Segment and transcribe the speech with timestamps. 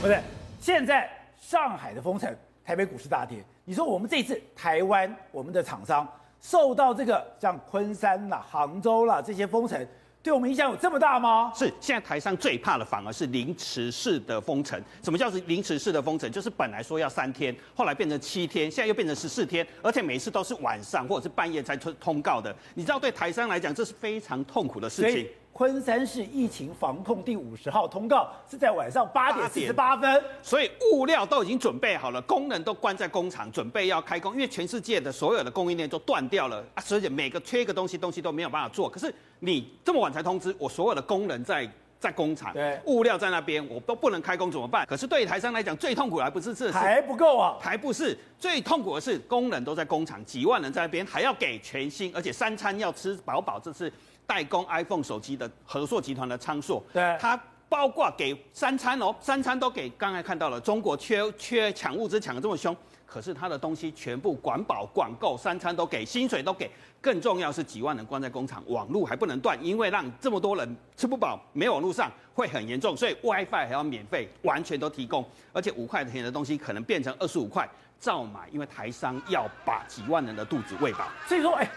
[0.00, 0.18] 不对，
[0.58, 3.44] 现在上海的封城，台北股市大跌。
[3.66, 6.08] 你说我们这一次台湾我们的厂商
[6.40, 9.86] 受到这个像昆山啦、杭州啦这些封城，
[10.22, 11.52] 对我们影响有这么大吗？
[11.54, 14.82] 是，现在台商最怕的反而是凌迟式的封城。
[15.02, 16.32] 什么叫做凌迟式的封城？
[16.32, 22.56] 就是本来说要三天，后来变成七天，现在又变成十四天，而且每次都是晚上或者是半夜才通通告的。
[22.72, 25.28] 你知道对台商来讲，这是非常痛苦的事情。
[25.52, 34.32] 昆山市疫情防控第五十号通告是在晚上八点四十八分，所以物料都已经准备好了，工人都关在工厂，准备要开工。
[34.32, 38.88] 因为全世界的所有的供应链都断掉了啊，所以每个缺一个东西，东西都没有办法做。
[38.88, 44.84] 可是你这么晚才通知，我所有的工人在在工厂，对，物料在那边，我都不能开工怎么办？
[44.86, 53.92] 可是对于台商来讲，最痛苦的还不是这，还不够啊，还不是最痛苦的是工人都在工厂，几万人在那边，还要给全薪，而且三餐要吃饱饱，这是。
[54.26, 57.36] 代工 iPhone 手机的合作集团的昌硕，对，他
[57.68, 59.90] 包括给三餐哦，三餐都给。
[59.98, 62.76] 刚才看到了，中国缺缺抢物资抢得这么凶，
[63.10, 66.70] 可是他的东西全部管饱管够，三餐都给，薪水都给。
[67.00, 81.08] 更重要是几万人关在工厂，网络还不能断，因为让这么多人吃不饱，没网络上会很严重，所以 WiFi 还要免费，完全都提供，而且五块钱的东西可能变成二十五块，照买，因为台商要把几万人的肚子喂饱。
[81.26, 81.68] 所以说，哎。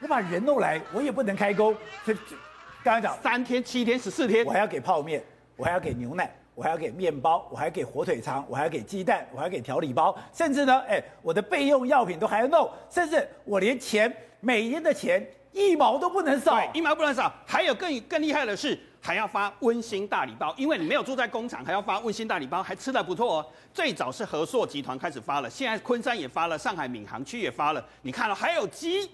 [0.00, 1.74] 我把人弄来，我也不能开工。
[2.04, 2.36] 所以就
[2.84, 5.20] 刚才讲三天、七天、十四天，我还要给泡面，
[5.56, 17.32] 我还要给牛奶，我还要给面包，我还要给火腿肠，我还要给鸡蛋，我还要给调理包，甚至呢，哎，我的备用药品都还要弄，甚至我连钱每天的钱一毛都不能少，一毛不能少。
[17.46, 23.46] 还有更更厉害的是，还要发温馨大礼包，因为你没有住在工厂，还要发温馨大礼包，还吃的不错哦。
[23.72, 27.84] 最早是和硕集团开始发了，现在昆山也发了，上海闵行区也发了。
[28.02, 29.08] 你看了，还有鸡。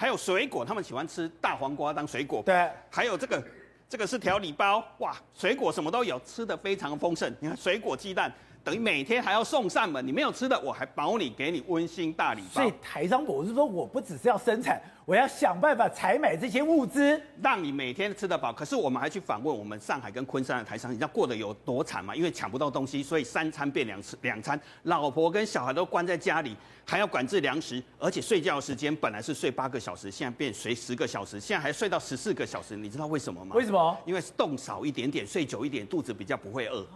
[0.00, 2.40] 还有水果，他们喜欢吃大黄瓜当水果。
[2.46, 3.42] 对，还有这个，
[3.88, 7.34] 这个是调理包，哇，水果什么都有，吃的非常丰盛。
[7.40, 8.32] 你看水果鸡蛋。
[8.68, 12.60] 等于每天还要送上门，你没有吃的，我还保你给你温馨大礼包。
[12.60, 18.52] 所以台商，我是说，我不只是要生产，我要想办法采买这些物资，让你每天吃得饱。
[18.52, 22.14] 可是我们还去访问我们上海跟昆山的台商，你知道过得有多惨吗？
[22.14, 32.76] 因为抢不到东西，所以三餐变两次两餐，老婆跟小孩都关在家里，还要管制粮食，而且睡觉时间本来是睡八个小时，现在变睡十个小时，现在还睡到十四个小时。
[32.76, 33.56] 你知道为什么吗？
[33.56, 33.96] 为什么？
[34.04, 36.86] 因为动少一点点，睡久一点，肚子比较不会饿。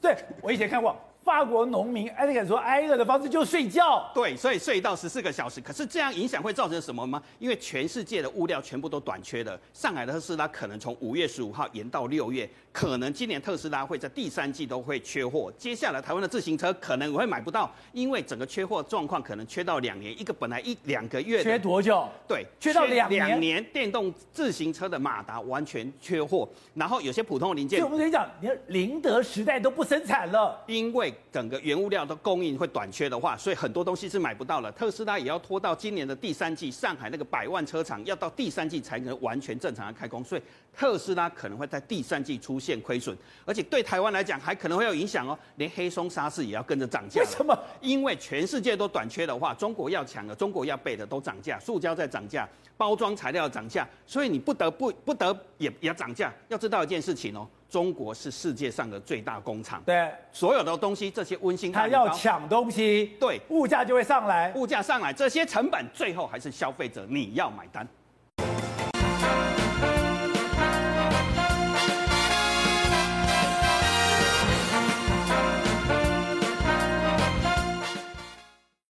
[0.00, 0.96] 对，我以前看过。
[1.24, 5.60] 法国农民挨个说挨饿的方式就睡觉，对，所以睡到十四个小时。
[5.60, 7.22] 可是这样影响会造成什么吗？
[7.38, 9.58] 因为全世界的物料全部都短缺了。
[9.74, 15.52] 上海的特斯拉可能从五月十五号延到六月，可能今年特斯拉会在第三季都会缺货。
[15.58, 20.18] 接下来台湾的自行车可能会买不到，因为整个缺货状况可能缺到两年。
[20.18, 22.08] 一个本来一两个月，缺多久？
[22.26, 23.26] 对，缺到两年。
[23.28, 31.98] 两年电动自行车的马达完全缺货，然后有些普通的零件，就我们跟你讲，你看宁德时代都不生产了，因为整个原物料。
[32.08, 34.72] 的供应会短缺的话，所以很多东西是买不到了。
[34.72, 40.42] 特斯拉也要拖到今年的第三季，上海那个百万车厂要到第三季才能完全正常的开工，所以
[40.74, 43.14] 特斯拉可能会在第三季出现亏损，
[43.44, 45.38] 而且对台湾来讲还可能会有影响哦。
[45.56, 47.20] 连黑松沙士也要跟着涨价。
[47.20, 47.54] 为什么？
[47.80, 56.32] 因为全世界都短缺的话，中国要抢的，中国要备的都涨价，塑胶在涨价，包装材料涨价，所以你不得不不得也也要涨价。
[56.48, 57.46] 要知道一件事情哦。
[57.68, 67.86] 中国是世界上的最大工厂，对，所有的东西，这些温馨，他要抢东西，对，物价就会上来，物价上来，这些成本最后还是消费者你要买单。